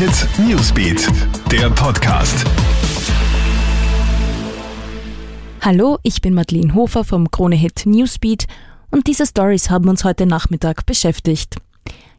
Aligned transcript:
Hit 0.00 0.26
Newsbeat, 0.38 1.06
der 1.52 1.68
Podcast. 1.68 2.46
Hallo, 5.60 5.98
ich 6.02 6.22
bin 6.22 6.32
Madeleine 6.32 6.74
Hofer 6.74 7.04
vom 7.04 7.30
Krone 7.30 7.54
Hit 7.54 7.84
Newsbeat 7.84 8.46
und 8.90 9.08
diese 9.08 9.26
Stories 9.26 9.68
haben 9.68 9.90
uns 9.90 10.02
heute 10.02 10.24
Nachmittag 10.24 10.86
beschäftigt. 10.86 11.56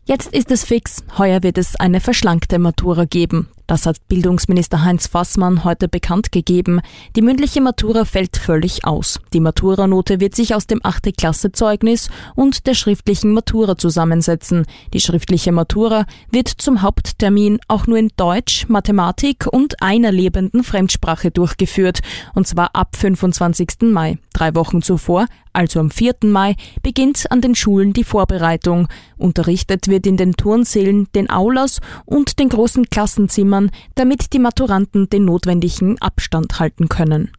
Jetzt 0.06 0.32
ist 0.32 0.52
es 0.52 0.64
fix, 0.64 1.04
heuer 1.18 1.42
wird 1.42 1.58
es 1.58 1.76
eine 1.76 2.02
verschlankte 2.02 2.60
Matura 2.60 3.06
geben. 3.06 3.50
Das 3.72 3.86
hat 3.86 4.06
Bildungsminister 4.10 4.84
Heinz 4.84 5.08
Fassmann 5.08 5.64
heute 5.64 5.88
bekannt 5.88 6.34
gegeben. 6.34 6.82
Die 7.16 7.22
mündliche 7.22 7.62
Matura 7.62 8.04
fällt 8.04 8.36
völlig 8.36 8.84
aus. 8.84 9.22
Die 9.32 9.40
Maturanote 9.40 10.20
wird 10.20 10.36
sich 10.36 10.54
aus 10.54 10.68
dem 10.68 10.82
8. 10.84 11.16
Klasse 11.16 11.54
Zeugnis 11.54 12.10
und 12.36 12.68
der 12.68 12.74
schriftlichen 12.74 13.32
Matura 13.32 13.78
zusammensetzen. 13.78 14.66
Die 14.94 15.00
schriftliche 15.00 15.54
Matura 15.54 16.06
wird 16.30 16.50
zum 16.50 16.82
Haupttermin 16.82 17.60
auch 17.70 17.88
nur 17.88 17.98
in 17.98 18.12
Deutsch, 18.18 18.68
Mathematik 18.68 19.48
und 19.50 19.82
einer 19.82 20.12
lebenden 20.12 20.66
Fremdsprache 20.66 21.32
durchgeführt, 21.32 22.02
und 22.34 22.48
zwar 22.48 22.76
ab 22.76 22.98
25. 22.98 23.84
Mai. 23.84 24.18
Drei 24.34 24.54
Wochen 24.54 24.82
zuvor, 24.82 25.28
also 25.54 25.80
am 25.80 25.92
4. 25.92 26.16
Mai, 26.24 26.56
beginnt 26.84 27.32
an 27.32 27.42
den 27.42 27.56
Schulen 27.56 27.94
die 27.94 28.04
Vorbereitung. 28.04 28.88
Unterrichtet 29.18 29.88
wird 29.88 30.08
in 30.08 30.18
den 30.18 30.34
Turnsälen, 30.34 31.08
den 31.14 31.30
Aulas 31.30 31.80
und 32.06 32.40
den 32.40 32.50
großen 32.50 32.90
Klassenzimmern 32.90 33.61
Jahren, 33.62 33.72
damit 33.96 34.34
die 34.34 34.40
Maturanten 34.40 35.10
den 35.10 35.26
notwendigen 35.26 36.02
Abstand 36.02 36.60
halten 36.60 36.90
können. 36.90 37.32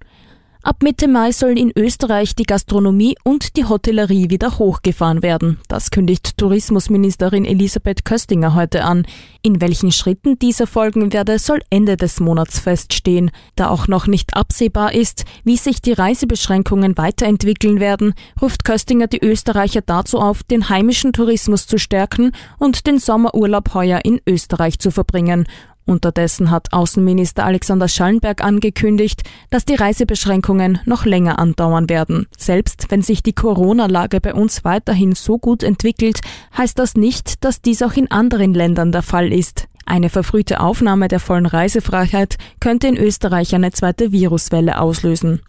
Ab 0.64 0.76
Mitte 0.84 1.08
Mai 1.08 1.32
sollen 1.32 1.56
in 1.56 1.72
Österreich 1.74 2.36
die 2.36 2.44
Gastronomie 2.44 3.16
und 3.24 3.56
die 3.56 3.64
Hotellerie 3.64 4.30
wieder 4.30 4.60
hochgefahren 4.60 5.20
werden. 5.20 5.58
Das 5.66 5.90
kündigt 5.90 6.38
Tourismusministerin 6.38 7.44
Elisabeth 7.44 8.04
Köstinger 8.04 8.54
heute 8.54 8.84
an. 8.84 9.04
In 9.42 9.60
welchen 9.60 9.90
Schritten 9.90 10.38
dieser 10.38 10.68
folgen 10.68 11.12
werde, 11.12 11.40
soll 11.40 11.62
Ende 11.70 11.96
des 11.96 12.20
Monats 12.20 12.60
feststehen. 12.60 13.32
Da 13.56 13.70
auch 13.70 13.88
noch 13.88 14.06
nicht 14.06 14.36
absehbar 14.36 14.94
ist, 14.94 15.24
wie 15.42 15.56
sich 15.56 15.82
die 15.82 15.94
Reisebeschränkungen 15.94 16.96
weiterentwickeln 16.96 17.80
werden, 17.80 18.14
ruft 18.40 18.64
Köstinger 18.64 19.08
die 19.08 19.20
Österreicher 19.20 19.80
dazu 19.84 20.20
auf, 20.20 20.44
den 20.44 20.68
heimischen 20.68 21.12
Tourismus 21.12 21.66
zu 21.66 21.76
stärken 21.76 22.30
und 22.60 22.86
den 22.86 23.00
Sommerurlaub 23.00 23.74
heuer 23.74 23.98
in 24.04 24.20
Österreich 24.28 24.78
zu 24.78 24.92
verbringen. 24.92 25.48
Unterdessen 25.84 26.50
hat 26.50 26.72
Außenminister 26.72 27.44
Alexander 27.44 27.88
Schallenberg 27.88 28.42
angekündigt, 28.42 29.22
dass 29.50 29.64
die 29.64 29.74
Reisebeschränkungen 29.74 30.78
noch 30.84 31.04
länger 31.04 31.38
andauern 31.38 31.88
werden. 31.88 32.26
Selbst 32.36 32.86
wenn 32.90 33.02
sich 33.02 33.22
die 33.22 33.32
Corona-Lage 33.32 34.20
bei 34.20 34.34
uns 34.34 34.64
weiterhin 34.64 35.14
so 35.14 35.38
gut 35.38 35.62
entwickelt, 35.62 36.20
heißt 36.56 36.78
das 36.78 36.94
nicht, 36.94 37.44
dass 37.44 37.62
dies 37.62 37.82
auch 37.82 37.94
in 37.94 38.10
anderen 38.10 38.54
Ländern 38.54 38.92
der 38.92 39.02
Fall 39.02 39.32
ist. 39.32 39.68
Eine 39.84 40.10
verfrühte 40.10 40.60
Aufnahme 40.60 41.08
der 41.08 41.20
vollen 41.20 41.46
Reisefreiheit 41.46 42.36
könnte 42.60 42.86
in 42.86 42.96
Österreich 42.96 43.54
eine 43.54 43.72
zweite 43.72 44.12
Viruswelle 44.12 44.78
auslösen. 44.78 45.40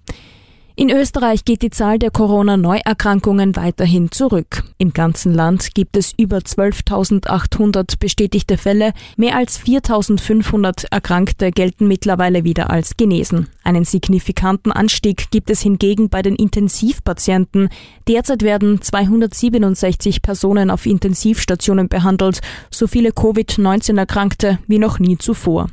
In 0.75 0.89
Österreich 0.89 1.45
geht 1.45 1.61
die 1.61 1.69
Zahl 1.69 1.99
der 1.99 2.09
Corona-Neuerkrankungen 2.09 3.55
weiterhin 3.55 4.09
zurück. 4.11 4.63
Im 4.79 4.91
ganzen 4.91 5.31
Land 5.31 5.75
gibt 5.75 5.95
es 5.95 6.15
über 6.17 6.37
12.800 6.37 7.99
bestätigte 7.99 8.57
Fälle, 8.57 8.93
mehr 9.15 9.37
als 9.37 9.59
4.500 9.59 10.85
Erkrankte 10.89 11.51
gelten 11.51 11.87
mittlerweile 11.87 12.43
wieder 12.43 12.71
als 12.71 12.97
genesen. 12.97 13.49
Einen 13.63 13.85
signifikanten 13.85 14.71
Anstieg 14.71 15.29
gibt 15.29 15.51
es 15.51 15.61
hingegen 15.61 16.09
bei 16.09 16.23
den 16.23 16.35
Intensivpatienten. 16.35 17.69
Derzeit 18.07 18.41
werden 18.41 18.81
267 18.81 20.23
Personen 20.23 20.71
auf 20.71 20.87
Intensivstationen 20.87 21.87
behandelt, 21.87 22.41
so 22.71 22.87
viele 22.87 23.11
Covid-19-Erkrankte 23.11 24.57
wie 24.65 24.79
noch 24.79 24.97
nie 24.97 25.19
zuvor. 25.19 25.69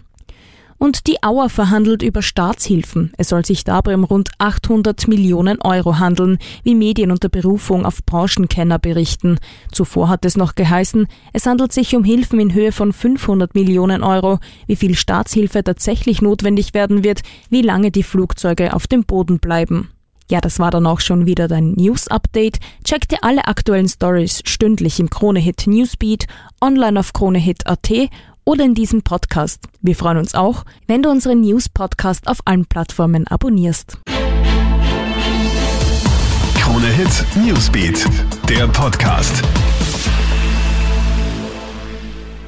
Und 0.82 1.06
die 1.08 1.22
Auer 1.22 1.50
verhandelt 1.50 2.02
über 2.02 2.22
Staatshilfen. 2.22 3.12
Es 3.18 3.28
soll 3.28 3.44
sich 3.44 3.64
dabei 3.64 3.94
um 3.94 4.02
rund 4.02 4.30
800 4.38 5.08
Millionen 5.08 5.60
Euro 5.60 5.98
handeln, 5.98 6.38
wie 6.62 6.74
Medien 6.74 7.10
unter 7.10 7.28
Berufung 7.28 7.84
auf 7.84 8.02
Branchenkenner 8.06 8.78
berichten. 8.78 9.38
Zuvor 9.70 10.08
hat 10.08 10.24
es 10.24 10.38
noch 10.38 10.54
geheißen, 10.54 11.06
es 11.34 11.44
handelt 11.44 11.74
sich 11.74 11.94
um 11.94 12.02
Hilfen 12.02 12.40
in 12.40 12.54
Höhe 12.54 12.72
von 12.72 12.94
500 12.94 13.54
Millionen 13.54 14.02
Euro. 14.02 14.38
Wie 14.66 14.76
viel 14.76 14.94
Staatshilfe 14.94 15.62
tatsächlich 15.62 16.22
notwendig 16.22 16.72
werden 16.72 17.04
wird, 17.04 17.20
wie 17.50 17.60
lange 17.60 17.90
die 17.90 18.02
Flugzeuge 18.02 18.72
auf 18.72 18.86
dem 18.86 19.04
Boden 19.04 19.38
bleiben. 19.38 19.90
Ja, 20.30 20.40
das 20.40 20.60
war 20.60 20.70
dann 20.70 20.86
auch 20.86 21.00
schon 21.00 21.26
wieder 21.26 21.48
dein 21.48 21.72
News-Update. 21.72 22.58
Check 22.84 23.08
dir 23.08 23.18
alle 23.22 23.48
aktuellen 23.48 23.88
Stories 23.88 24.42
stündlich 24.46 25.00
im 25.00 25.10
Kronehit 25.10 25.66
Newsbeat, 25.66 26.26
online 26.60 27.00
auf 27.00 27.12
kronehit.at 27.12 27.90
oder 28.50 28.64
in 28.64 28.74
diesem 28.74 29.02
Podcast. 29.02 29.68
Wir 29.80 29.94
freuen 29.94 30.18
uns 30.18 30.34
auch, 30.34 30.64
wenn 30.88 31.04
du 31.04 31.08
unseren 31.08 31.40
News-Podcast 31.42 32.26
auf 32.26 32.38
allen 32.46 32.66
Plattformen 32.66 33.28
abonnierst. 33.28 33.98
Krone 36.56 36.88
Hit 36.88 37.24
Newsbeat, 37.46 38.04
der 38.48 38.66
Podcast. 38.66 39.44